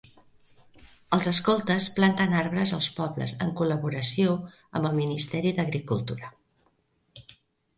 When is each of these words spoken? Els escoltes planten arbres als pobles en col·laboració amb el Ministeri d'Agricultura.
Els 1.17 1.27
escoltes 1.31 1.89
planten 1.97 2.33
arbres 2.39 2.73
als 2.77 2.87
pobles 3.01 3.35
en 3.47 3.51
col·laboració 3.61 4.33
amb 4.79 4.91
el 4.91 4.97
Ministeri 5.03 5.53
d'Agricultura. 5.61 6.33